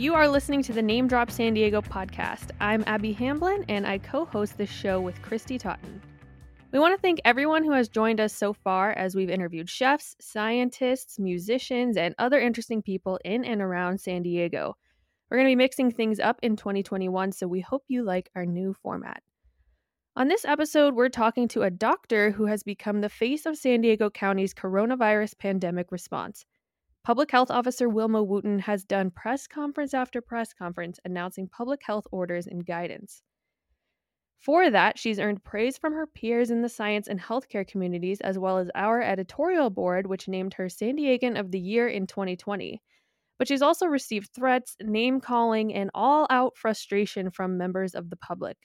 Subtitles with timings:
[0.00, 2.52] You are listening to the Name Drop San Diego podcast.
[2.58, 6.00] I'm Abby Hamblin, and I co host this show with Christy Totten.
[6.72, 10.16] We want to thank everyone who has joined us so far as we've interviewed chefs,
[10.18, 14.74] scientists, musicians, and other interesting people in and around San Diego.
[15.30, 18.46] We're going to be mixing things up in 2021, so we hope you like our
[18.46, 19.22] new format.
[20.16, 23.82] On this episode, we're talking to a doctor who has become the face of San
[23.82, 26.46] Diego County's coronavirus pandemic response.
[27.02, 32.06] Public Health Officer Wilma Wooten has done press conference after press conference announcing public health
[32.12, 33.22] orders and guidance.
[34.38, 38.38] For that, she's earned praise from her peers in the science and healthcare communities, as
[38.38, 42.80] well as our editorial board, which named her San Diegan of the Year in 2020.
[43.38, 48.16] But she's also received threats, name calling, and all out frustration from members of the
[48.16, 48.56] public.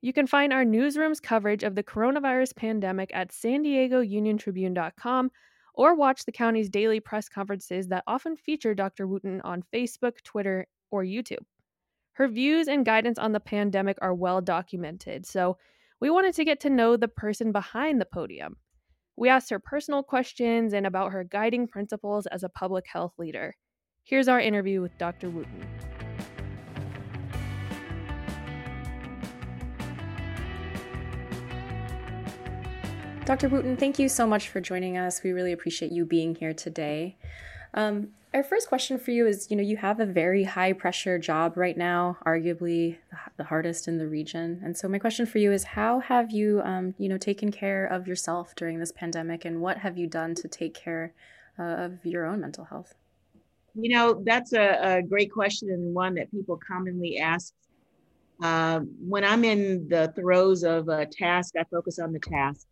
[0.00, 5.30] You can find our newsroom's coverage of the coronavirus pandemic at san diego uniontribune.com
[5.74, 9.06] or watch the county's daily press conferences that often feature Dr.
[9.06, 11.44] Wooten on Facebook, Twitter, or YouTube.
[12.14, 15.56] Her views and guidance on the pandemic are well documented, so
[16.00, 18.56] we wanted to get to know the person behind the podium.
[19.16, 23.54] We asked her personal questions and about her guiding principles as a public health leader.
[24.04, 25.30] Here's our interview with Dr.
[25.30, 25.64] Wooten.
[33.24, 33.48] Dr.
[33.48, 35.22] Wooten, thank you so much for joining us.
[35.22, 37.16] We really appreciate you being here today.
[37.72, 41.18] Um, our first question for you is you know you have a very high pressure
[41.18, 42.96] job right now arguably
[43.36, 46.62] the hardest in the region and so my question for you is how have you
[46.64, 50.34] um, you know taken care of yourself during this pandemic and what have you done
[50.34, 51.12] to take care
[51.58, 52.94] uh, of your own mental health
[53.74, 57.52] you know that's a, a great question and one that people commonly ask
[58.42, 62.66] uh, when i'm in the throes of a task i focus on the task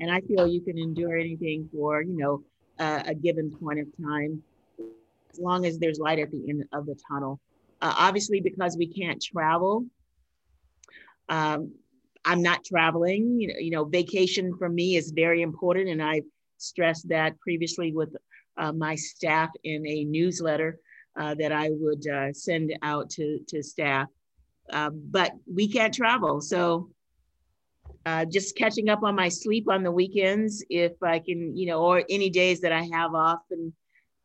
[0.00, 2.42] and i feel you can endure anything for you know
[2.78, 4.42] uh, a given point of time
[5.34, 7.40] as long as there's light at the end of the tunnel.
[7.80, 9.84] Uh, obviously, because we can't travel,
[11.28, 11.72] um,
[12.24, 13.40] I'm not traveling.
[13.40, 16.24] You know, you know, vacation for me is very important, and I've
[16.58, 18.14] stressed that previously with
[18.56, 20.78] uh, my staff in a newsletter
[21.18, 24.08] uh, that I would uh, send out to to staff.
[24.72, 26.88] Um, but we can't travel, so
[28.06, 31.80] uh, just catching up on my sleep on the weekends if I can, you know,
[31.82, 33.72] or any days that I have off and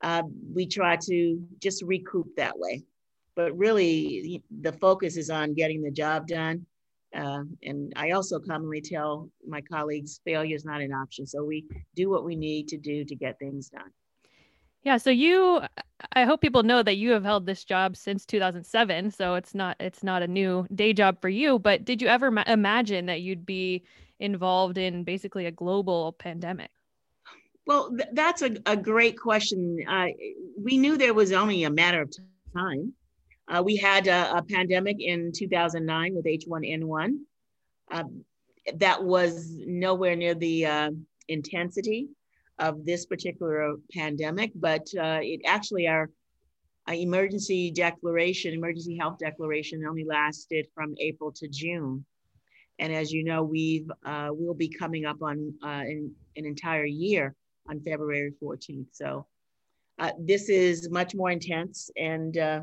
[0.02, 0.24] uh,
[0.54, 2.84] we try to just recoup that way.
[3.36, 6.66] But really, the focus is on getting the job done.
[7.16, 11.26] Uh, and I also commonly tell my colleagues failure is not an option.
[11.26, 13.92] So we do what we need to do to get things done.
[14.84, 14.98] Yeah.
[14.98, 15.62] So you,
[16.14, 19.12] I hope people know that you have held this job since 2007.
[19.12, 21.60] So it's not it's not a new day job for you.
[21.60, 23.84] But did you ever ma- imagine that you'd be
[24.20, 26.72] involved in basically a global pandemic?
[27.66, 29.78] Well, th- that's a, a great question.
[29.88, 30.08] Uh,
[30.62, 32.14] we knew there was only a matter of
[32.56, 32.94] time.
[33.48, 37.18] Uh, we had a, a, pandemic in 2009 with H1N1.
[37.92, 38.04] Uh,
[38.76, 40.92] that was nowhere near the uh,
[41.28, 42.10] intensity
[42.60, 46.10] of this particular pandemic, but uh, it actually, our,
[46.88, 52.06] our emergency declaration, emergency health declaration only lasted from April to June.
[52.78, 57.36] And as you know, we've, uh, we'll be coming up on an entire year
[57.70, 58.88] on February 14th.
[58.92, 59.26] So
[60.00, 62.62] uh, this is much more intense and uh,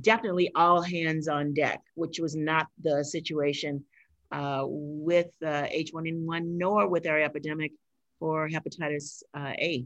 [0.00, 3.84] definitely all hands on deck, which was not the situation
[4.32, 7.72] uh, with H1N1 uh, nor with our epidemic
[8.22, 9.84] for hepatitis uh, A.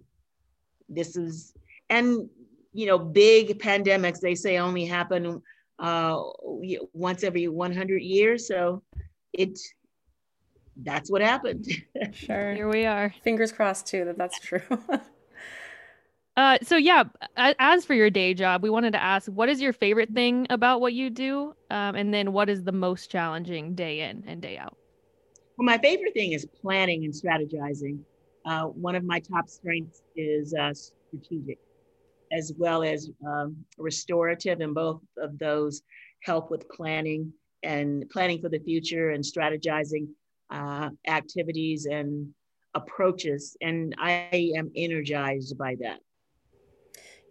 [0.90, 1.54] This is,
[1.88, 2.28] and
[2.74, 5.40] you know, big pandemics, they say only happen
[5.78, 6.20] uh,
[6.92, 8.46] once every 100 years.
[8.46, 8.82] So
[9.32, 9.58] it
[10.82, 11.66] that's what happened.
[12.12, 12.52] sure.
[12.52, 13.14] Here we are.
[13.24, 14.60] Fingers crossed too that that's true.
[16.36, 17.04] uh, so yeah,
[17.38, 20.82] as for your day job, we wanted to ask, what is your favorite thing about
[20.82, 24.58] what you do, um, and then what is the most challenging day in and day
[24.58, 24.76] out?
[25.56, 28.00] Well, my favorite thing is planning and strategizing.
[28.46, 31.58] Uh, one of my top strengths is uh, strategic,
[32.32, 35.82] as well as um, restorative, and both of those
[36.22, 37.32] help with planning
[37.62, 40.06] and planning for the future and strategizing
[40.50, 42.28] uh, activities and
[42.74, 43.56] approaches.
[43.60, 45.98] And I am energized by that.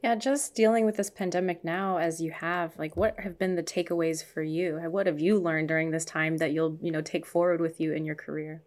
[0.04, 3.64] Yeah, just dealing with this pandemic now as you have, like what have been the
[3.64, 4.80] takeaways for you?
[4.90, 7.94] What have you learned during this time that you'll, you know, take forward with you
[7.94, 8.62] in your career?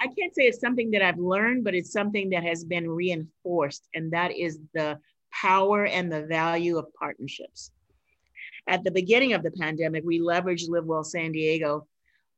[0.00, 3.88] I can't say it's something that I've learned, but it's something that has been reinforced,
[3.94, 4.98] and that is the
[5.30, 7.70] power and the value of partnerships.
[8.66, 11.86] At the beginning of the pandemic, we leveraged Live Well San Diego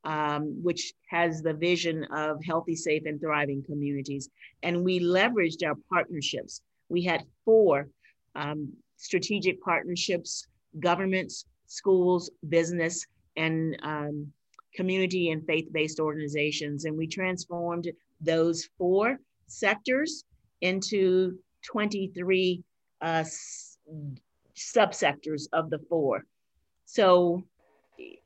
[0.04, 4.28] um, which has the vision of healthy, safe, and thriving communities.
[4.62, 6.60] And we leveraged our partnerships.
[6.88, 7.88] We had four
[8.34, 10.46] um, strategic partnerships,
[10.80, 13.06] governments, schools, business,
[13.36, 14.32] and um,
[14.74, 16.84] community and faith-based organizations.
[16.84, 17.90] And we transformed
[18.20, 20.24] those four sectors
[20.60, 22.62] into 23
[23.00, 23.24] uh,
[24.56, 26.24] subsectors of the four.
[26.86, 27.44] So,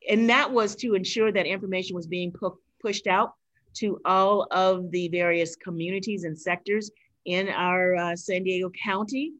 [0.08, 3.34] and that was to ensure that information was being pu- pushed out
[3.75, 6.90] to all of the various communities and sectors
[7.25, 9.32] in our uh, San Diego County.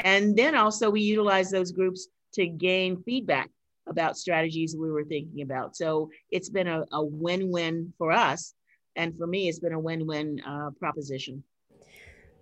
[0.00, 3.50] And then also we utilize those groups to gain feedback
[3.86, 5.76] about strategies we were thinking about.
[5.76, 8.54] So it's been a, a win-win for us.
[8.96, 11.42] And for me, it's been a win-win uh, proposition.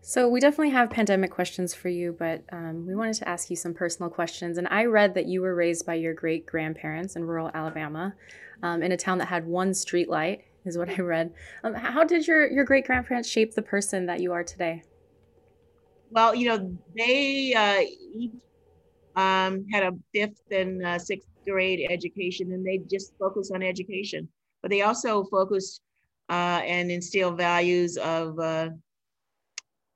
[0.04, 3.54] So, we definitely have pandemic questions for you, but um, we wanted to ask you
[3.54, 4.58] some personal questions.
[4.58, 8.12] And I read that you were raised by your great grandparents in rural Alabama
[8.64, 11.32] um, in a town that had one street light, is what I read.
[11.62, 14.82] Um, how did your, your great grandparents shape the person that you are today?
[16.10, 18.32] Well, you know, they uh, each
[19.14, 24.28] um, had a fifth and uh, sixth grade education, and they just focus on education.
[24.62, 25.80] But they also focused
[26.28, 28.70] uh, and instill values of uh,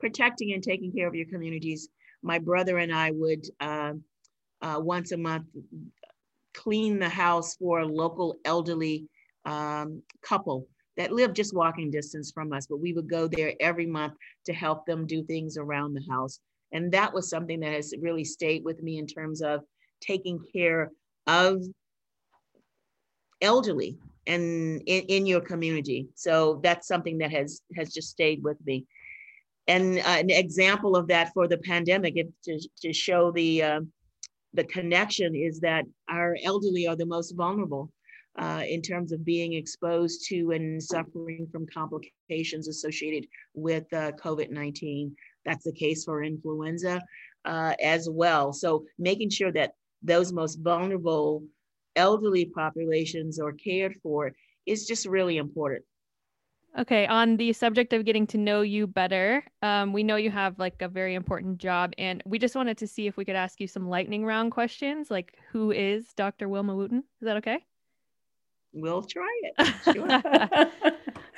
[0.01, 1.89] protecting and taking care of your communities.
[2.23, 3.93] My brother and I would uh,
[4.61, 5.47] uh, once a month
[6.55, 9.07] clean the house for a local elderly
[9.45, 10.67] um, couple
[10.97, 14.15] that lived just walking distance from us, but we would go there every month
[14.47, 16.41] to help them do things around the house.
[16.73, 19.61] And that was something that has really stayed with me in terms of
[20.01, 20.91] taking care
[21.27, 21.63] of
[23.41, 26.09] elderly and in, in your community.
[26.15, 28.87] So that's something that has has just stayed with me.
[29.69, 33.81] And uh, an example of that for the pandemic, if, to, to show the uh,
[34.55, 37.91] the connection, is that our elderly are the most vulnerable
[38.39, 44.51] uh, in terms of being exposed to and suffering from complications associated with uh, COVID
[44.51, 45.15] 19.
[45.45, 47.03] That's the case for influenza
[47.45, 48.53] uh, as well.
[48.53, 49.73] So, making sure that
[50.03, 51.43] those most vulnerable
[51.97, 54.33] elderly populations are cared for
[54.67, 55.85] is just really important.
[56.79, 60.59] Okay, on the subject of getting to know you better, um, we know you have
[60.59, 63.61] like a very important job, and we just wanted to see if we could ask
[63.61, 66.51] you some lightning round questions, like who is Dr.
[66.51, 66.99] Wilma Wooten?
[66.99, 67.65] Is that okay?
[68.75, 69.75] We'll try it.
[69.85, 70.93] Sure.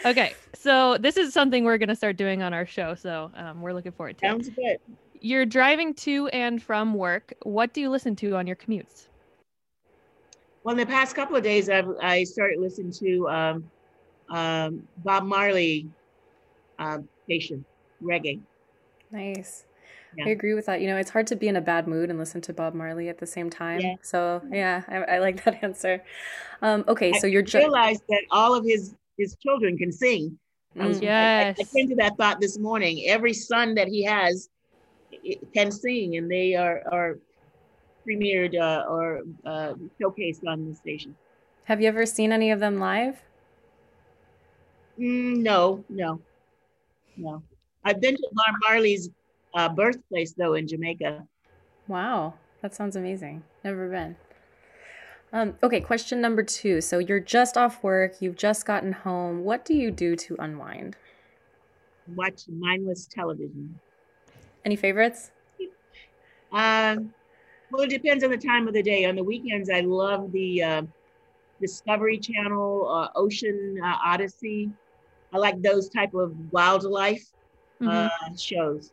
[0.10, 3.62] okay, so this is something we're going to start doing on our show, so um,
[3.62, 4.28] we're looking forward to it.
[4.28, 4.56] Sounds it.
[4.56, 4.78] good.
[5.20, 7.32] You're driving to and from work.
[7.42, 9.08] What do you listen to on your commutes?
[10.64, 13.70] Well, in the past couple of days, I've I started listening to um,
[14.28, 15.88] um, Bob Marley
[16.78, 17.64] uh, station
[18.02, 18.40] reggae.
[19.10, 19.64] Nice.
[20.16, 20.26] Yeah.
[20.26, 20.80] I agree with that.
[20.80, 23.08] You know, it's hard to be in a bad mood and listen to Bob Marley
[23.08, 23.80] at the same time.
[23.80, 23.94] Yeah.
[24.02, 26.02] So yeah, I, I like that answer.
[26.62, 30.38] Um, okay, so you're just realized that all of his his children can sing.
[30.76, 31.02] Mm.
[31.02, 31.56] yes.
[31.58, 33.04] I, I, came to that thought this morning.
[33.08, 34.48] Every son that he has
[35.54, 37.18] can sing, and they are are
[38.06, 41.14] premiered uh, or uh, showcased on the station.
[41.64, 43.22] Have you ever seen any of them live?
[44.98, 46.20] Mm, no, no,
[47.16, 47.42] no.
[47.84, 49.10] I've been to Bob Marley's
[49.54, 51.26] uh, birthplace though in Jamaica.
[51.86, 53.44] Wow, that sounds amazing.
[53.64, 54.16] Never been.
[55.32, 56.80] Um, okay, question number two.
[56.80, 59.44] So you're just off work, you've just gotten home.
[59.44, 60.96] What do you do to unwind?
[62.14, 63.78] Watch mindless television.
[64.64, 65.30] Any favorites?
[66.52, 67.12] Um,
[67.70, 69.04] well, it depends on the time of the day.
[69.04, 70.82] On the weekends, I love the uh,
[71.60, 74.70] Discovery Channel, uh, Ocean uh, Odyssey.
[75.32, 77.24] I like those type of wildlife
[77.80, 77.88] mm-hmm.
[77.88, 78.92] Uh, shows.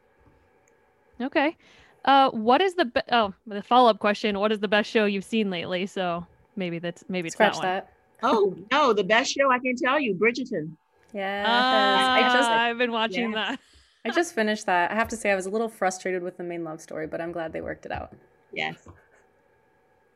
[1.22, 1.55] Okay.
[2.03, 4.38] Uh, what is the be- oh the follow up question?
[4.38, 5.86] What is the best show you've seen lately?
[5.86, 7.93] So maybe that's maybe it's Scratch that, that.
[8.22, 10.72] oh no, the best show I can tell you, Bridgerton.
[11.13, 13.51] Yeah, uh, I just I've been watching yeah.
[13.51, 13.60] that.
[14.05, 14.91] I just finished that.
[14.91, 17.19] I have to say I was a little frustrated with the main love story, but
[17.19, 18.13] I'm glad they worked it out.
[18.53, 18.75] Yes.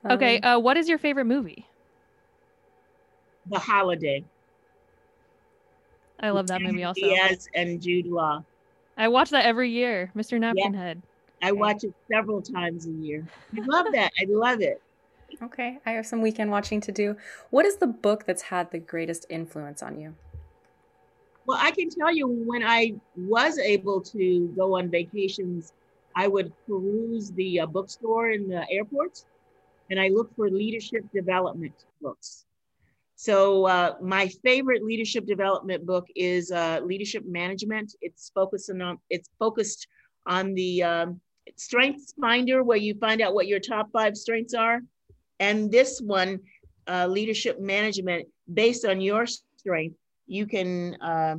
[0.06, 0.40] Um, okay.
[0.40, 1.66] Uh, what is your favorite movie?
[3.48, 4.24] The Holiday.
[6.20, 7.06] I love that movie also.
[7.06, 8.44] Yes, and Jude Law.
[8.98, 10.40] I watch that every year, Mr.
[10.40, 10.76] Napkinhead.
[10.76, 11.02] Head.
[11.42, 13.26] I watch it several times a year.
[13.58, 14.12] I love that.
[14.20, 14.82] I love it.
[15.42, 17.16] Okay, I have some weekend watching to do.
[17.50, 20.16] What is the book that's had the greatest influence on you?
[21.50, 25.74] Well, I can tell you when I was able to go on vacations,
[26.16, 29.26] I would peruse the uh, bookstore in the airports
[29.90, 32.46] and I look for leadership development books.
[33.16, 37.96] So uh, my favorite leadership development book is uh, Leadership Management.
[38.00, 39.88] It's focused on it's focused
[40.28, 41.20] on the um,
[41.56, 44.82] Strengths Finder, where you find out what your top five strengths are,
[45.40, 46.42] and this one,
[46.88, 49.26] uh, Leadership Management, based on your
[49.58, 49.96] strength,
[50.30, 50.96] you can.
[51.02, 51.36] Uh,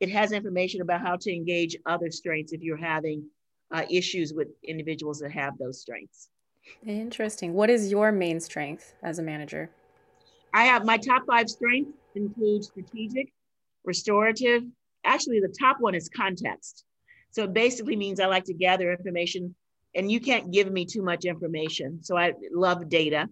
[0.00, 3.24] it has information about how to engage other strengths if you're having
[3.72, 6.28] uh, issues with individuals that have those strengths.
[6.86, 7.54] Interesting.
[7.54, 9.70] What is your main strength as a manager?
[10.52, 13.32] I have my top five strengths include strategic,
[13.84, 14.64] restorative.
[15.04, 16.84] Actually, the top one is context.
[17.30, 19.54] So it basically means I like to gather information,
[19.94, 22.02] and you can't give me too much information.
[22.02, 23.28] So I love data.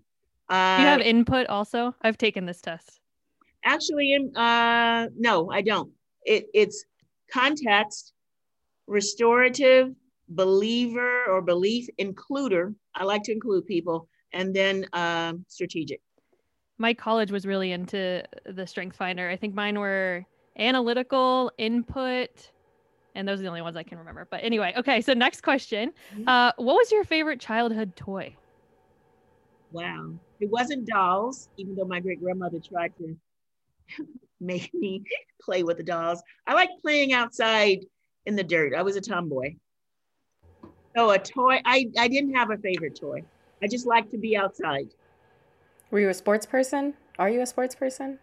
[0.48, 1.94] Uh, you have input also?
[2.02, 3.01] I've taken this test.
[3.64, 5.90] Actually, in, uh, no, I don't.
[6.24, 6.84] It, it's
[7.32, 8.12] context,
[8.86, 9.94] restorative,
[10.28, 12.74] believer or belief includer.
[12.94, 16.00] I like to include people, and then um, strategic.
[16.78, 19.28] My college was really into the Strength Finder.
[19.28, 20.24] I think mine were
[20.58, 22.50] analytical, input,
[23.14, 24.26] and those are the only ones I can remember.
[24.30, 25.00] But anyway, okay.
[25.00, 26.28] So next question: mm-hmm.
[26.28, 28.36] uh, What was your favorite childhood toy?
[29.70, 33.16] Wow, it wasn't dolls, even though my great grandmother tried to
[34.40, 35.04] make me
[35.40, 36.22] play with the dolls.
[36.46, 37.84] I like playing outside
[38.26, 38.74] in the dirt.
[38.74, 39.56] I was a tomboy.
[40.96, 41.60] Oh, a toy.
[41.64, 43.22] I, I didn't have a favorite toy.
[43.62, 44.88] I just like to be outside.
[45.90, 46.94] Were you a sports person?
[47.18, 48.18] Are you a sports person?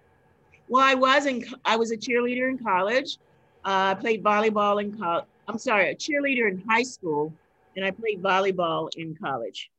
[0.67, 1.45] Well, I was in.
[1.65, 3.17] I was a cheerleader in college.
[3.65, 5.25] Uh, I played volleyball in college.
[5.47, 7.33] I'm sorry, a cheerleader in high school,
[7.75, 9.71] and I played volleyball in college.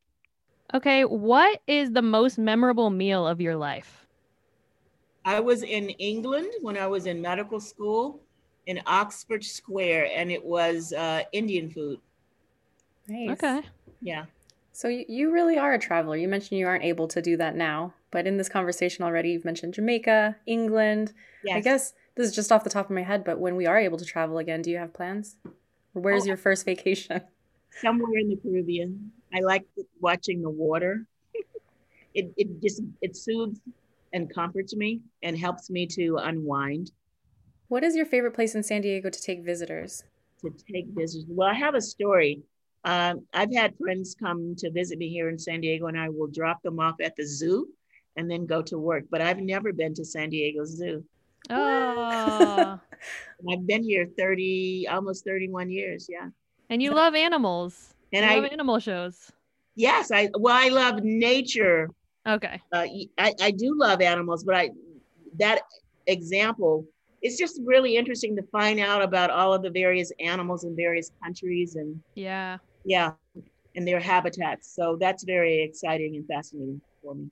[0.73, 4.00] Okay, what is the most memorable meal of your life?
[5.25, 8.21] I was in England when I was in medical school
[8.65, 11.99] in Oxford Square, and it was uh, Indian food.
[13.07, 13.31] Nice.
[13.31, 13.61] Okay.
[14.01, 14.25] Yeah.
[14.71, 16.15] So you really are a traveler.
[16.15, 19.45] You mentioned you aren't able to do that now, but in this conversation already, you've
[19.45, 21.13] mentioned Jamaica, England.
[21.43, 21.57] Yes.
[21.57, 23.77] I guess this is just off the top of my head, but when we are
[23.77, 25.35] able to travel again, do you have plans?
[25.93, 27.21] Where's oh, your first vacation?
[27.81, 29.11] Somewhere in the Caribbean.
[29.33, 29.65] I like
[29.99, 31.05] watching the water.
[32.13, 33.59] it it just it soothes
[34.13, 36.91] and comforts me and helps me to unwind.
[37.67, 40.03] What is your favorite place in San Diego to take visitors?
[40.41, 41.25] To take visitors.
[41.29, 42.41] Well, I have a story.
[42.83, 46.27] Um, I've had friends come to visit me here in San Diego, and I will
[46.27, 47.67] drop them off at the zoo
[48.17, 49.05] and then go to work.
[49.09, 51.03] But I've never been to San Diego Zoo.
[51.49, 52.79] Oh.
[53.51, 56.07] I've been here 30, almost 31 years.
[56.09, 56.29] Yeah.
[56.69, 57.93] And you love animals.
[58.13, 59.31] And you I love animal shows.
[59.75, 60.11] Yes.
[60.11, 61.89] I, well, I love nature.
[62.27, 62.61] Okay.
[62.71, 62.85] Uh,
[63.17, 64.69] I, I do love animals, but I,
[65.39, 65.61] that
[66.07, 66.85] example,
[67.21, 71.11] it's just really interesting to find out about all of the various animals in various
[71.23, 73.13] countries and yeah yeah,
[73.75, 74.73] and their habitats.
[74.73, 77.29] So that's very exciting and fascinating for me.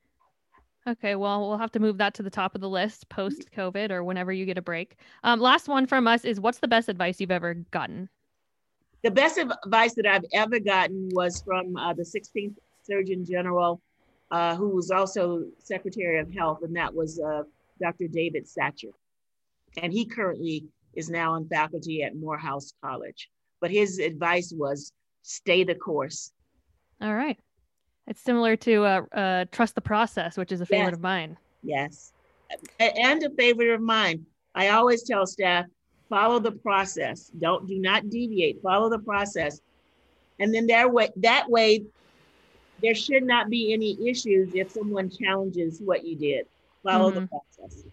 [0.87, 3.91] Okay, well, we'll have to move that to the top of the list post COVID
[3.91, 4.97] or whenever you get a break.
[5.23, 8.09] Um, last one from us is what's the best advice you've ever gotten?
[9.03, 13.81] The best advice that I've ever gotten was from uh, the 16th Surgeon General,
[14.31, 17.43] uh, who was also Secretary of Health, and that was uh,
[17.81, 18.07] Dr.
[18.07, 18.93] David Satcher.
[19.81, 23.29] And he currently is now on faculty at Morehouse College.
[23.61, 26.31] But his advice was stay the course.
[27.01, 27.37] All right.
[28.09, 30.95] It's similar to uh, uh, trust the process, which is a favorite yes.
[30.95, 31.37] of mine.
[31.61, 32.13] Yes,
[32.79, 34.25] and a favorite of mine.
[34.55, 35.65] I always tell staff,
[36.09, 37.31] follow the process.
[37.39, 38.63] Don't do not deviate.
[38.63, 39.61] Follow the process,
[40.39, 41.83] and then that way, that way,
[42.81, 46.47] there should not be any issues if someone challenges what you did.
[46.83, 47.21] Follow mm-hmm.
[47.21, 47.83] the process.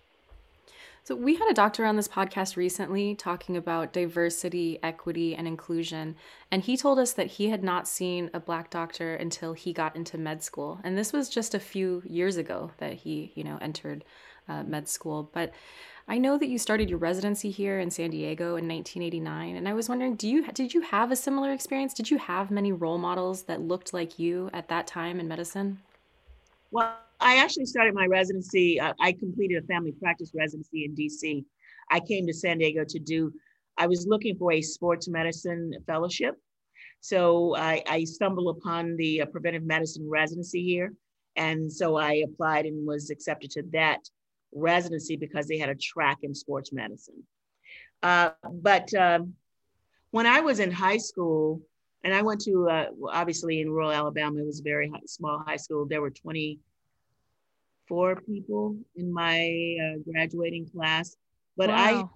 [1.05, 6.17] So, we had a doctor on this podcast recently talking about diversity, equity, and inclusion.
[6.51, 9.95] And he told us that he had not seen a black doctor until he got
[9.95, 10.81] into med school.
[10.83, 14.05] And this was just a few years ago that he, you know, entered
[14.49, 15.31] uh, med school.
[15.33, 15.53] But
[16.09, 19.75] I know that you started your residency here in San Diego in 1989, and I
[19.75, 21.95] was wondering, do you did you have a similar experience?
[21.95, 25.81] Did you have many role models that looked like you at that time in medicine?
[26.71, 28.79] Well, I actually started my residency.
[28.79, 31.45] Uh, I completed a family practice residency in DC.
[31.91, 33.33] I came to San Diego to do,
[33.79, 36.35] I was looking for a sports medicine fellowship.
[37.01, 40.93] So I, I stumbled upon the uh, preventive medicine residency here.
[41.37, 44.01] And so I applied and was accepted to that
[44.53, 47.23] residency because they had a track in sports medicine.
[48.03, 49.35] Uh, but um,
[50.11, 51.61] when I was in high school,
[52.05, 55.43] and I went to, uh, obviously in rural Alabama, it was a very high, small
[55.45, 55.87] high school.
[55.87, 61.17] There were 24 people in my uh, graduating class.
[61.57, 62.11] But wow.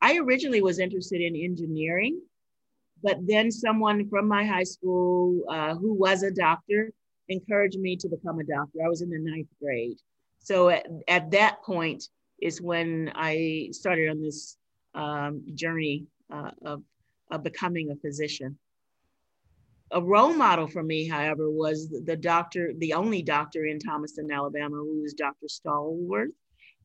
[0.00, 2.20] I, I originally was interested in engineering,
[3.02, 6.92] but then someone from my high school uh, who was a doctor
[7.28, 8.78] encouraged me to become a doctor.
[8.84, 9.98] I was in the ninth grade.
[10.40, 12.04] So at, at that point
[12.40, 14.56] is when I started on this
[14.94, 16.82] um, journey uh, of,
[17.30, 18.58] of becoming a physician.
[19.92, 24.76] A role model for me, however, was the doctor, the only doctor in Thomaston, Alabama,
[24.76, 25.46] who was Dr.
[25.46, 26.32] Stallworth,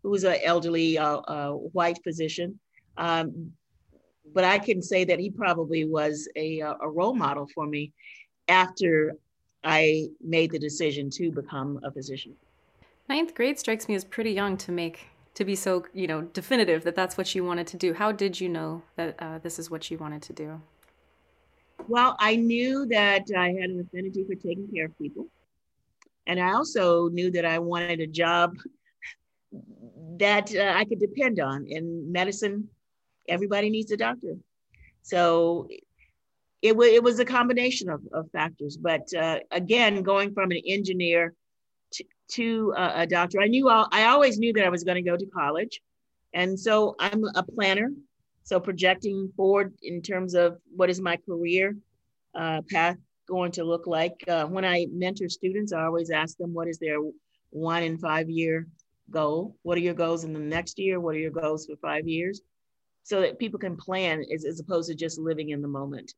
[0.02, 2.60] who was an elderly uh, uh, white physician.
[2.98, 3.52] Um,
[4.34, 7.92] but I can say that he probably was a, a role model for me
[8.48, 9.16] after
[9.64, 12.36] I made the decision to become a physician.
[13.10, 16.84] Ninth grade strikes me as pretty young to make to be so you know definitive
[16.84, 17.94] that that's what you wanted to do.
[17.94, 20.62] How did you know that uh, this is what you wanted to do?
[21.88, 25.28] Well, I knew that I had an affinity for taking care of people,
[26.28, 28.56] and I also knew that I wanted a job
[30.18, 31.66] that uh, I could depend on.
[31.68, 32.70] In medicine,
[33.28, 34.38] everybody needs a doctor,
[35.02, 35.68] so
[36.62, 38.78] it, w- it was a combination of, of factors.
[38.78, 41.34] But uh, again, going from an engineer
[42.32, 45.10] to, a, a doctor, I knew I, I always knew that I was going to
[45.10, 45.82] go to college.
[46.34, 47.92] And so I'm a planner.
[48.44, 51.78] So projecting forward in terms of what is my career
[52.36, 52.98] uh, path
[53.28, 54.24] going to look like.
[54.28, 56.98] Uh, when I mentor students, I always ask them what is their
[57.52, 58.68] one and five year
[59.10, 59.56] goal?
[59.64, 61.00] What are your goals in the next year?
[61.00, 62.42] What are your goals for five years?
[63.04, 66.14] So that people can plan as, as opposed to just living in the moment.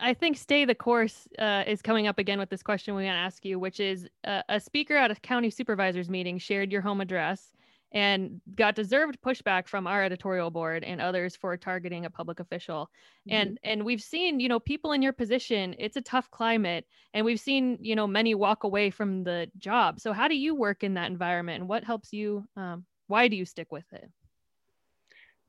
[0.00, 3.14] I think stay the course uh, is coming up again with this question we want
[3.14, 6.80] to ask you, which is uh, a speaker at a county supervisors meeting shared your
[6.80, 7.52] home address
[7.92, 12.90] and got deserved pushback from our editorial board and others for targeting a public official.
[13.28, 13.36] Mm-hmm.
[13.36, 17.24] And and we've seen, you know, people in your position, it's a tough climate and
[17.24, 20.00] we've seen, you know, many walk away from the job.
[20.00, 23.36] So how do you work in that environment and what helps you um, why do
[23.36, 24.10] you stick with it?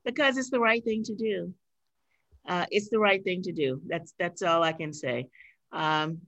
[0.06, 1.54] Because it's the right thing to do
[2.50, 3.80] uh, it's the right thing to do.
[3.88, 5.28] That's that's all I can say.
[5.72, 6.20] Um,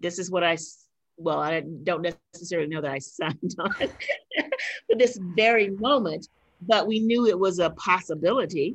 [0.00, 0.58] this is what I
[1.16, 2.02] well, I don't
[2.34, 6.28] necessarily know that I signed on for this very moment,
[6.60, 8.74] but we knew it was a possibility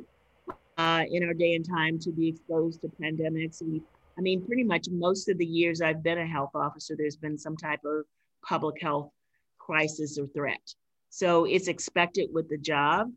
[0.78, 3.62] uh, in our day and time to be exposed to pandemics.
[3.62, 3.82] We,
[4.18, 7.38] I mean, pretty much most of the years I've been a health officer, there's been
[7.38, 8.06] some type of
[8.42, 9.12] public health
[9.58, 10.74] crisis or threat.
[11.10, 13.12] So it's expected with the job.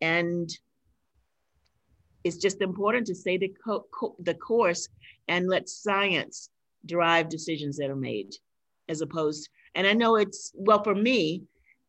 [0.00, 0.48] And
[2.24, 4.88] it's just important to stay the, co- co- the course
[5.28, 6.50] and let science
[6.86, 8.34] drive decisions that are made
[8.88, 11.42] as opposed and i know it's well for me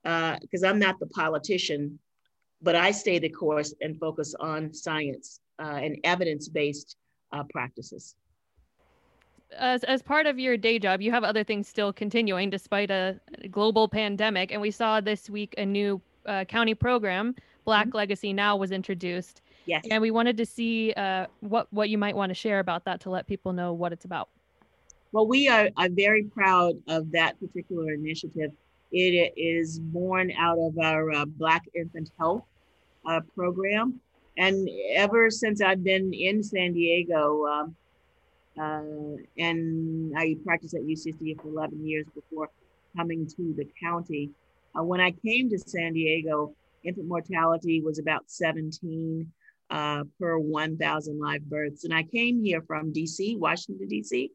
[0.04, 1.98] because uh, i'm not the politician
[2.62, 6.96] but i stay the course and focus on science uh, and evidence-based
[7.34, 8.16] uh, practices
[9.58, 13.20] as, as part of your day job you have other things still continuing despite a
[13.50, 17.98] global pandemic and we saw this week a new uh, county program black mm-hmm.
[17.98, 19.86] legacy now was introduced Yes.
[19.90, 23.02] And we wanted to see uh, what what you might want to share about that
[23.02, 24.30] to let people know what it's about.
[25.12, 28.52] Well, we are, are very proud of that particular initiative.
[28.92, 32.44] It is born out of our uh, Black Infant Health
[33.06, 34.00] uh, program.
[34.38, 37.76] And ever since I've been in San Diego, um,
[38.60, 42.50] uh, and I practiced at UCSD for 11 years before
[42.96, 44.30] coming to the county.
[44.78, 49.30] Uh, when I came to San Diego, infant mortality was about 17
[49.72, 51.86] uh, per 1,000 live births.
[51.86, 54.30] And I came here from DC, Washington, DC,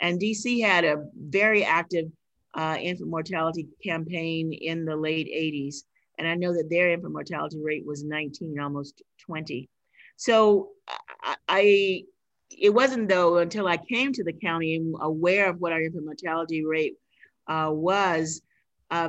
[0.00, 2.06] and DC had a very active
[2.54, 5.84] uh, infant mortality campaign in the late 80s.
[6.18, 9.68] And I know that their infant mortality rate was 19, almost 20.
[10.16, 10.68] So
[11.22, 12.02] I, I
[12.50, 16.04] it wasn't though until I came to the county and aware of what our infant
[16.04, 16.96] mortality rate
[17.48, 18.42] uh, was
[18.90, 19.08] uh,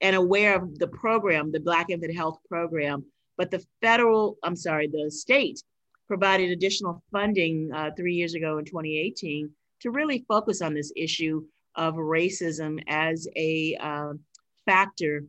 [0.00, 3.04] and aware of the program, the Black Infant Health Program,
[3.36, 5.62] but the federal, I'm sorry, the state
[6.06, 11.44] provided additional funding uh, three years ago in 2018 to really focus on this issue
[11.74, 14.12] of racism as a uh,
[14.64, 15.24] factor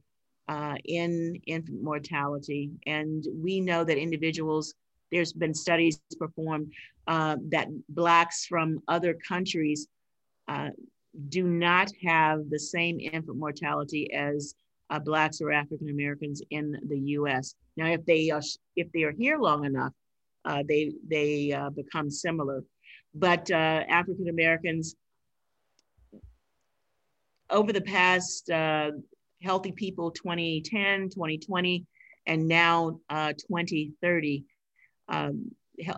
[0.47, 2.71] uh, in infant mortality.
[2.85, 4.73] And we know that individuals,
[5.11, 6.71] there's been studies performed
[7.07, 9.87] uh, that Blacks from other countries
[10.47, 10.69] uh,
[11.29, 14.55] do not have the same infant mortality as
[14.89, 17.55] uh, Blacks or African Americans in the U.S.
[17.75, 18.41] Now, if they are
[18.75, 19.93] if they are here long enough,
[20.45, 22.63] uh, they they uh, become similar.
[23.13, 24.95] But uh, African Americans
[27.49, 28.91] over the past uh,
[29.41, 31.85] Healthy People 2010, 2020,
[32.25, 34.43] and now uh, 2030,
[35.09, 35.51] um,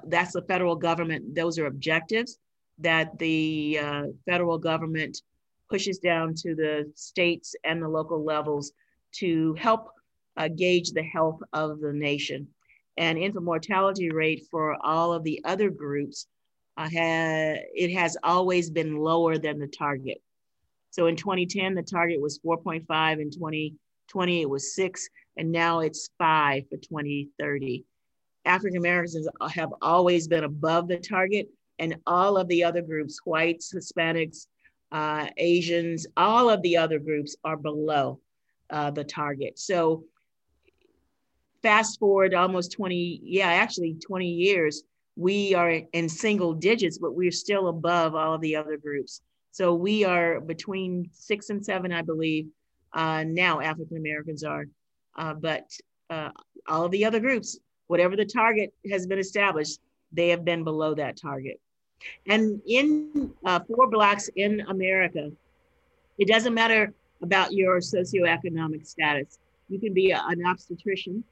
[0.08, 1.36] that's the federal government.
[1.36, 2.38] Those are objectives
[2.80, 3.80] that the
[4.26, 5.22] federal government
[5.70, 8.74] pushes down to the states and the local levels
[9.12, 9.90] to help
[10.38, 12.48] uh, gauge the health of the nation.
[12.98, 16.28] And infant mortality rate for all of the other groups,
[16.78, 20.22] uh, ha- it has always been lower than the target.
[20.92, 23.22] So in 2010, the target was 4.5.
[23.22, 27.84] In 2020, it was six, and now it's five for 2030.
[28.46, 33.74] African Americans have always been above the target, and all of the other groups, whites,
[33.74, 34.48] Hispanics,
[34.92, 38.20] uh, Asians, all of the other groups are below
[38.70, 39.60] uh, the target.
[39.60, 40.04] So
[41.62, 44.84] fast forward almost 20, yeah, actually 20 years,
[45.16, 49.22] we are in single digits, but we're still above all of the other groups.
[49.52, 52.48] So we are between six and seven, I believe,
[52.94, 54.66] uh, now African Americans are.
[55.18, 55.70] Uh, but
[56.10, 56.30] uh,
[56.68, 59.80] all of the other groups, whatever the target has been established,
[60.12, 61.60] they have been below that target.
[62.28, 65.32] And in uh, four blocks in America,
[66.18, 69.40] it doesn't matter about your socioeconomic status.
[69.68, 71.24] You can be an obstetrician,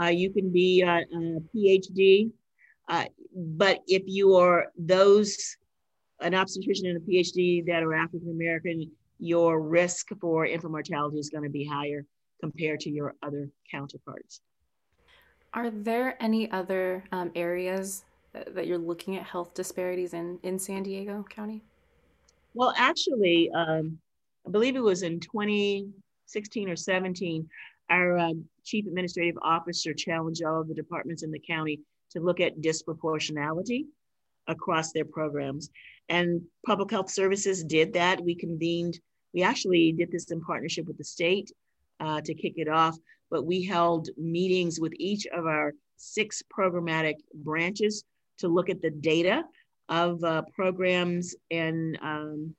[0.00, 2.30] uh, you can be a, a PhD,
[2.88, 5.56] uh, but if you are those,
[6.20, 11.30] an obstetrician and a PhD that are African American, your risk for infant mortality is
[11.30, 12.04] going to be higher
[12.40, 14.40] compared to your other counterparts.
[15.54, 18.04] Are there any other um, areas
[18.52, 21.62] that you're looking at health disparities in, in San Diego County?
[22.54, 23.98] Well, actually, um,
[24.46, 27.48] I believe it was in 2016 or 17,
[27.90, 28.32] our uh,
[28.64, 33.84] chief administrative officer challenged all of the departments in the county to look at disproportionality
[34.46, 35.70] across their programs.
[36.08, 38.22] And public health services did that.
[38.22, 39.00] We convened,
[39.32, 41.50] we actually did this in partnership with the state
[42.00, 42.96] uh, to kick it off,
[43.30, 48.04] but we held meetings with each of our six programmatic branches
[48.38, 49.44] to look at the data
[49.88, 52.54] of uh, programs and um,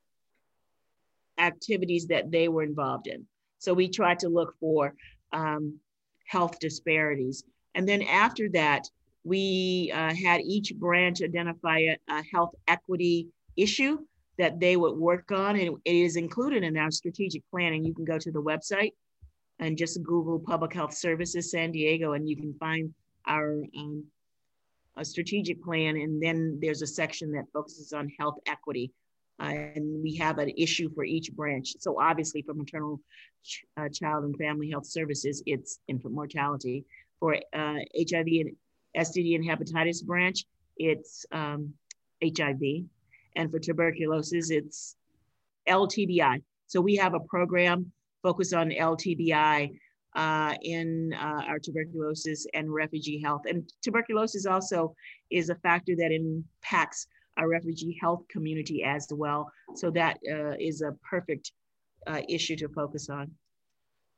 [1.37, 3.25] activities that they were involved in.
[3.59, 4.93] So we tried to look for
[5.33, 5.79] um,
[6.27, 7.43] health disparities.
[7.73, 8.87] And then after that,
[9.23, 13.97] we uh, had each branch identify a, a, health equity issue
[14.37, 15.59] that they would work on.
[15.59, 17.83] And it is included in our strategic planning.
[17.83, 18.91] You can go to the website
[19.59, 22.93] and just Google Public Health Services San Diego, and you can find
[23.25, 24.03] our um,
[24.97, 25.97] a strategic plan.
[25.97, 28.91] And then there's a section that focuses on health equity.
[29.39, 31.73] Uh, and we have an issue for each branch.
[31.79, 33.01] So obviously for maternal
[33.43, 36.85] ch- uh, child and family health services, it's infant mortality.
[37.19, 38.55] For uh, HIV and
[38.97, 40.45] STD and hepatitis branch,
[40.77, 41.73] it's um,
[42.23, 42.85] HIV.
[43.35, 44.95] And for tuberculosis, it's
[45.67, 46.41] LTBI.
[46.67, 47.91] So we have a program
[48.23, 49.77] focused on LTBI
[50.15, 53.41] uh, in uh, our tuberculosis and refugee health.
[53.45, 54.95] And tuberculosis also
[55.29, 59.51] is a factor that impacts our refugee health community as well.
[59.75, 61.51] So that uh, is a perfect
[62.07, 63.31] uh, issue to focus on.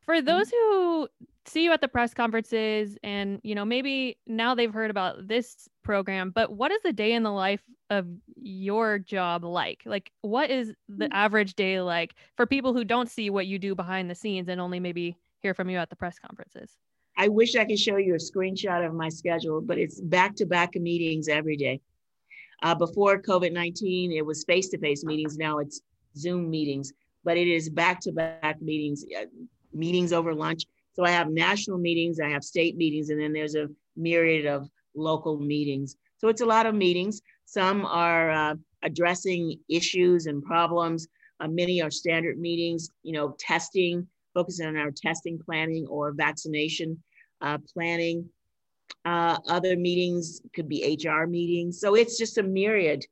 [0.06, 0.26] For mm-hmm.
[0.26, 1.08] those who
[1.46, 5.68] see you at the press conferences and, you know, maybe now they've heard about this
[5.84, 8.06] program, but what is the day in the life of
[8.36, 9.82] your job like?
[9.86, 11.14] Like, what is the mm.
[11.14, 14.62] average day like for people who don't see what you do behind the scenes and
[14.62, 16.78] only maybe hear from you at the press conferences?
[17.18, 20.46] I wish I could show you a screenshot of my schedule, but it's back to
[20.46, 21.82] back meetings every day.
[22.62, 25.38] Uh, before COVID 19, it was face to face meetings.
[25.38, 25.82] Now it's
[26.16, 29.26] Zoom meetings, but it is back to back meetings, uh,
[29.74, 30.66] meetings over lunch.
[30.94, 34.70] So I have national meetings, I have state meetings, and then there's a myriad of
[34.96, 35.96] local meetings.
[36.18, 37.22] So it's a lot of meetings.
[37.46, 41.08] Some are uh, addressing issues and problems.
[41.40, 47.02] Uh, many are standard meetings, you know, testing, focusing on our testing planning or vaccination
[47.42, 48.30] uh, planning.
[49.04, 51.80] Uh, other meetings could be HR meetings.
[51.80, 53.04] So it's just a myriad.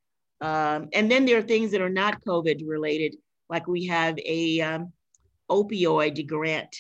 [0.42, 3.16] Um, and then there are things that are not COVID related,
[3.50, 4.94] like we have a um,
[5.50, 6.76] opioid grant,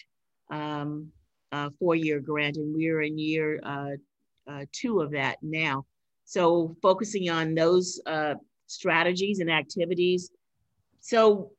[0.52, 1.12] um,
[1.80, 3.92] four-year grant, and we're in year uh,
[4.48, 5.86] uh, two of that now.
[6.26, 8.36] So focusing on those uh,
[8.68, 10.30] strategies and activities.
[11.00, 11.52] So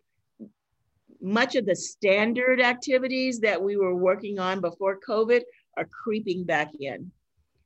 [1.21, 5.43] much of the standard activities that we were working on before COVID
[5.77, 7.11] are creeping back in.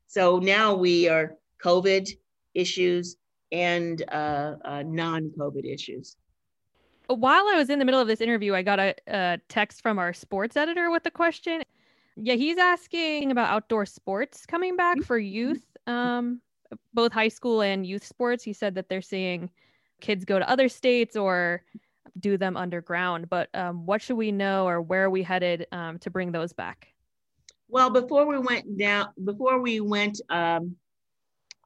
[0.06, 2.10] So now we are COVID
[2.54, 3.16] issues
[3.52, 6.16] and uh, uh, non COVID issues.
[7.06, 9.98] While I was in the middle of this interview, I got a, a text from
[9.98, 11.62] our sports editor with a question.
[12.16, 15.04] Yeah, he's asking about outdoor sports coming back mm-hmm.
[15.04, 16.40] for youth, um,
[16.94, 18.44] both high school and youth sports.
[18.44, 19.50] He said that they're seeing
[20.00, 21.62] kids go to other states or
[22.18, 23.28] do them underground.
[23.28, 26.52] But um, what should we know or where are we headed um, to bring those
[26.52, 26.88] back?
[27.68, 30.76] Well, before we went down, before we went um,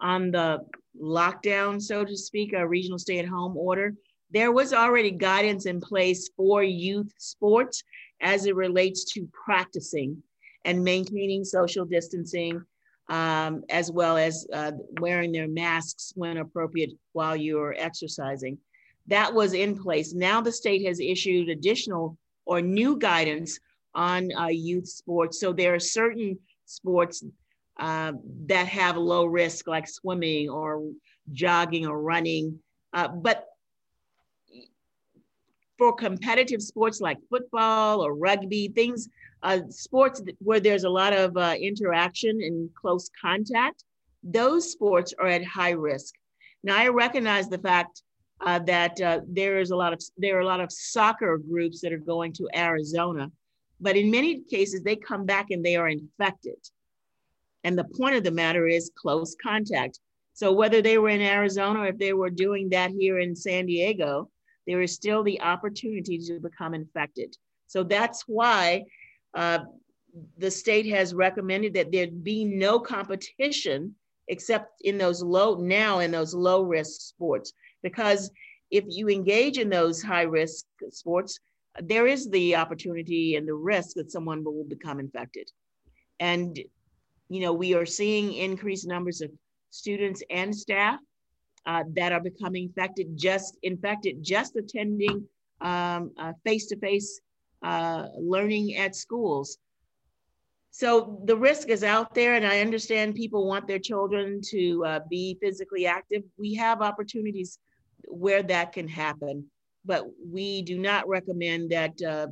[0.01, 0.61] on the
[1.01, 3.95] lockdown, so to speak, a regional stay at home order,
[4.31, 7.83] there was already guidance in place for youth sports
[8.21, 10.23] as it relates to practicing
[10.65, 12.61] and maintaining social distancing,
[13.09, 18.59] um, as well as uh, wearing their masks when appropriate while you're exercising.
[19.07, 20.15] That was in place.
[20.15, 23.59] Now the state has issued additional or new guidance
[23.95, 25.41] on uh, youth sports.
[25.41, 27.25] So there are certain sports
[27.79, 28.13] uh,
[28.47, 30.83] that have low risk, like swimming or
[31.33, 32.61] jogging or running.
[32.93, 33.47] Uh, but
[35.77, 39.09] for competitive sports like football or rugby, things,
[39.43, 43.85] uh, sports where there's a lot of uh, interaction and close contact,
[44.23, 46.15] those sports are at high risk.
[46.63, 48.03] Now, I recognize the fact
[48.41, 51.81] uh, that uh, there is a lot of there are a lot of soccer groups
[51.81, 53.31] that are going to Arizona,
[53.81, 56.59] but in many cases they come back and they are infected.
[57.65, 59.99] And the point of the matter is close contact.
[60.35, 63.67] So whether they were in Arizona or if they were doing that here in San
[63.67, 64.29] Diego,
[64.67, 67.37] there is still the opportunity to become infected.
[67.67, 68.85] So that's why
[69.35, 69.61] uh,
[70.39, 73.95] the state has recommended that there be no competition
[74.29, 77.53] except in those low now in those low risk sports
[77.85, 78.33] because
[78.73, 81.39] if you engage in those high risk sports
[81.81, 85.51] there is the opportunity and the risk that someone will become infected.
[86.21, 86.59] And
[87.29, 89.31] you know we are seeing increased numbers of
[89.71, 91.01] students and staff
[91.67, 95.27] uh, that are becoming infected just infected just attending
[95.61, 96.13] um,
[96.45, 97.21] face-to-face
[97.65, 99.59] uh, learning at schools.
[100.71, 105.01] So the risk is out there and i understand people want their children to uh,
[105.09, 106.23] be physically active.
[106.37, 107.59] We have opportunities
[108.09, 109.45] where that can happen
[109.87, 112.27] but we do not recommend that uh,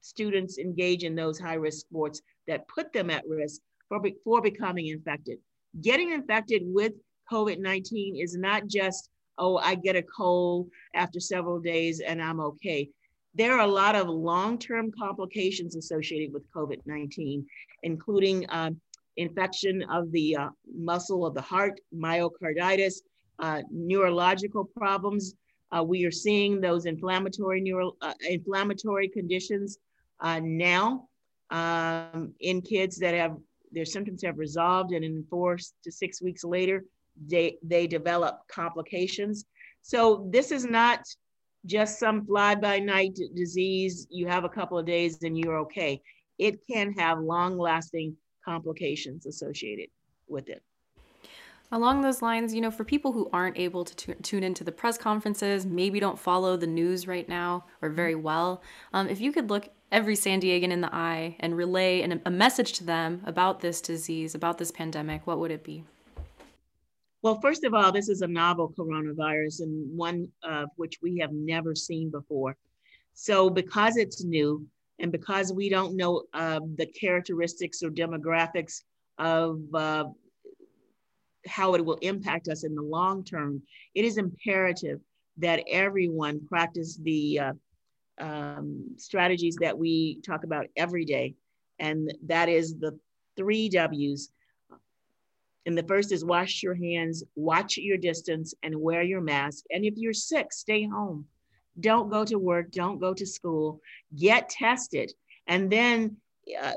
[0.00, 4.86] students engage in those high risk sports that put them at risk for, for becoming
[4.88, 5.38] infected
[5.80, 6.92] getting infected with
[7.30, 9.08] COVID 19 is not just,
[9.38, 12.90] oh, I get a cold after several days and I'm okay.
[13.34, 17.46] There are a lot of long term complications associated with COVID 19,
[17.84, 18.70] including uh,
[19.16, 22.94] infection of the uh, muscle of the heart, myocarditis,
[23.40, 25.34] uh, neurological problems.
[25.72, 27.72] Uh, we are seeing those inflammatory
[28.02, 29.78] uh, inflammatory conditions
[30.20, 31.08] uh, now
[31.50, 33.36] um, in kids that have
[33.72, 36.84] their symptoms have resolved, and in four to six weeks later,
[37.28, 39.44] they, they develop complications.
[39.82, 41.04] So this is not
[41.66, 44.06] just some fly by night disease.
[44.10, 46.02] You have a couple of days and you're okay.
[46.38, 49.88] It can have long lasting complications associated
[50.26, 50.62] with it.
[51.72, 54.98] Along those lines, you know, for people who aren't able to tune into the press
[54.98, 58.60] conferences, maybe don't follow the news right now or very well,
[58.92, 62.30] um, if you could look every San Diegan in the eye and relay an, a
[62.30, 65.84] message to them about this disease, about this pandemic, what would it be?
[67.22, 71.32] Well, first of all, this is a novel coronavirus and one of which we have
[71.32, 72.56] never seen before.
[73.14, 74.66] So, because it's new
[74.98, 78.82] and because we don't know uh, the characteristics or demographics
[79.18, 80.04] of uh,
[81.46, 83.62] how it will impact us in the long term,
[83.94, 85.00] it is imperative
[85.38, 87.52] that everyone practice the uh,
[88.18, 91.34] um, strategies that we talk about every day.
[91.78, 92.98] And that is the
[93.36, 94.30] three W's
[95.66, 99.64] and the first is wash your hands, watch your distance, and wear your mask.
[99.70, 101.26] And if you're sick, stay home.
[101.78, 103.80] Don't go to work, don't go to school,
[104.16, 105.12] get tested.
[105.46, 106.16] And then
[106.60, 106.72] uh,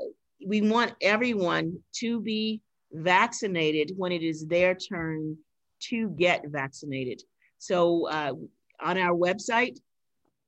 [0.46, 2.60] we want everyone to be
[2.94, 5.36] vaccinated when it is their turn
[5.80, 7.22] to get vaccinated.
[7.58, 8.34] So uh,
[8.80, 9.78] on our website,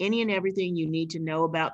[0.00, 1.72] any and everything you need to know about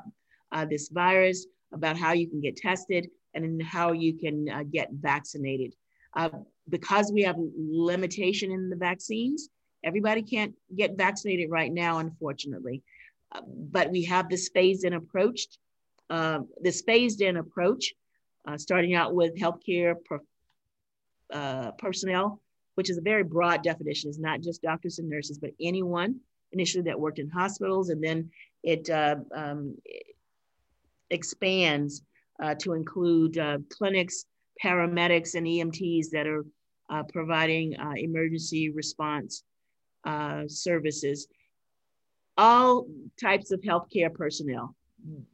[0.53, 4.88] uh, this virus, about how you can get tested, and how you can uh, get
[4.92, 5.74] vaccinated.
[6.16, 6.31] Uh,
[6.68, 9.48] because we have limitation in the vaccines,
[9.85, 12.83] everybody can't get vaccinated right now, unfortunately.
[13.35, 15.47] Uh, but we have this phased in approach,
[16.11, 17.94] uh, this phased in approach,
[18.47, 20.20] uh, starting out with healthcare per,
[21.79, 22.40] personnel,
[22.75, 24.09] which is a very broad definition.
[24.09, 26.20] It's not just doctors and nurses, but anyone
[26.53, 28.31] initially that worked in hospitals, and then
[28.62, 28.88] it
[29.35, 29.77] um,
[31.11, 32.03] expands
[32.42, 34.27] uh, to include uh, clinics,
[34.62, 36.44] paramedics, and EMTs that are
[36.90, 39.42] uh, providing uh, emergency response
[40.05, 41.27] uh, services.
[42.37, 42.87] All
[43.20, 44.75] types of healthcare personnel.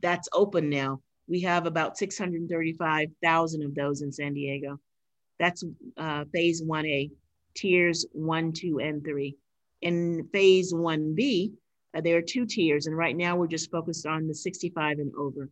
[0.02, 1.00] That's open now.
[1.28, 4.80] We have about 635,000 of those in San Diego.
[5.38, 5.64] That's
[5.96, 7.10] uh, phase 1A,
[7.54, 9.36] tiers 1, 2, and 3.
[9.82, 11.52] In phase 1B,
[12.02, 15.48] there are two tiers, and right now we're just focused on the 65 and over.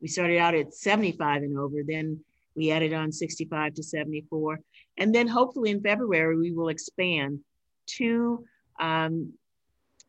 [0.00, 2.20] We started out at 75 and over, then
[2.54, 4.58] we added on 65 to 74.
[4.98, 7.40] And then hopefully in February, we will expand
[7.98, 8.44] to
[8.80, 9.32] um,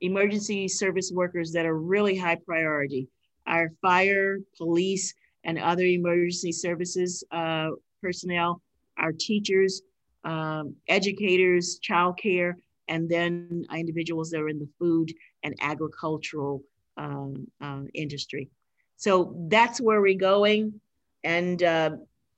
[0.04, 3.08] emergency service workers that are really high priority.
[3.48, 5.14] Our fire, police,
[5.44, 7.70] and other emergency services uh,
[8.02, 8.62] personnel,
[8.98, 9.82] our teachers,
[10.24, 12.54] um, educators, childcare,
[12.88, 15.12] and then individuals that are in the food
[15.44, 16.62] and agricultural
[16.98, 18.50] um, uh, industry.
[18.98, 20.80] So that's where we're going.
[21.24, 21.92] And uh,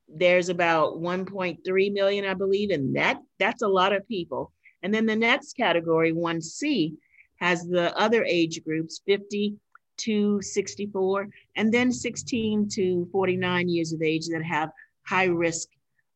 [0.08, 4.52] there's about 1.3 million, I believe, and that that's a lot of people.
[4.84, 6.94] And then the next category, 1C,
[7.38, 9.56] has the other age groups, 50
[9.98, 14.70] to 64, and then 16 to 49 years of age that have
[15.06, 15.70] high risk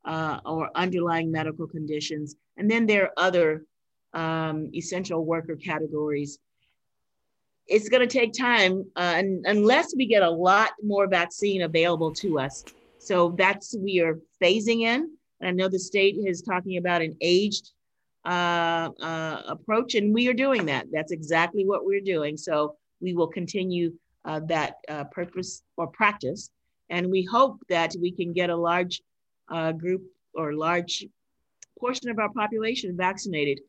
[0.05, 2.35] uh, or underlying medical conditions.
[2.57, 3.65] And then there are other
[4.13, 6.39] um, essential worker categories.
[7.67, 12.11] It's going to take time uh, and, unless we get a lot more vaccine available
[12.15, 12.65] to us.
[12.97, 15.11] So that's we are phasing in.
[15.41, 17.71] I know the state is talking about an aged
[18.29, 20.85] uh, uh, approach, and we are doing that.
[20.91, 22.37] That's exactly what we're doing.
[22.37, 23.91] So we will continue
[24.23, 26.51] uh, that uh, purpose or practice,
[26.91, 29.01] and we hope that we can get a large
[29.49, 30.03] uh, group
[30.35, 31.07] or large
[31.79, 33.61] portion of our population vaccinated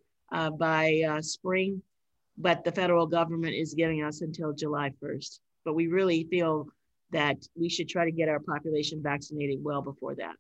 [0.59, 1.81] by spring.
[2.37, 5.41] But the federal government is giving us until July 1st.
[5.65, 6.69] But we really feel
[7.13, 10.37] that we should try to get our population vaccinated well before that.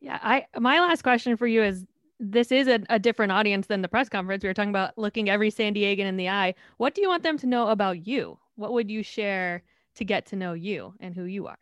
[0.00, 1.86] Yeah, I my last question for you is
[2.20, 4.44] this is a, a, different audience than the press conference.
[4.44, 6.54] We were talking about looking every San Diegan in the eye.
[6.76, 8.38] What do you want them to know about you?
[8.56, 9.62] What would you share
[9.94, 11.58] to get to know you and who you are?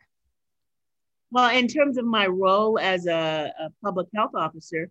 [1.31, 4.89] Well, in terms of my role as a, a public health officer,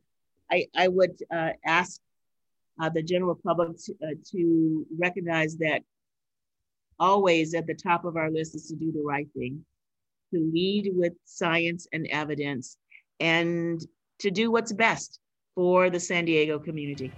[0.50, 2.00] I, I would uh, ask
[2.81, 5.83] uh, the general public uh, to recognize that
[6.98, 9.64] always at the top of our list is to do the right thing,
[10.33, 12.78] to lead with science and evidence,
[13.20, 13.85] and
[14.20, 15.20] to do what's best
[15.58, 17.10] for the San Diego community.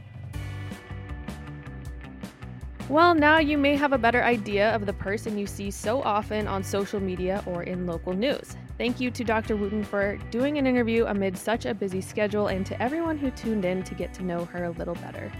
[2.88, 6.48] Well, now you may have a better idea of the person you see so often
[6.48, 8.56] on social media or in local news.
[8.78, 9.56] Thank you to Dr.
[9.56, 13.66] Wooten for doing an interview amid such a busy schedule and to everyone who tuned
[13.66, 15.30] in to get to know her a little better.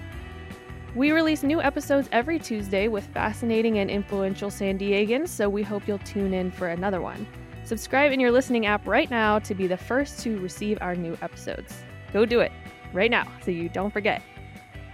[0.94, 5.88] We release new episodes every Tuesday with fascinating and influential San Diegans, so we hope
[5.88, 7.26] you'll tune in for another one.
[7.64, 11.16] Subscribe in your listening app right now to be the first to receive our new
[11.22, 11.76] episodes.
[12.12, 12.52] Go do it
[12.92, 14.22] right now so you don't forget.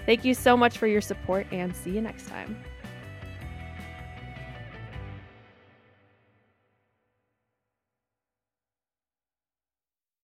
[0.04, 2.62] Thank you so much for your support and see you next time.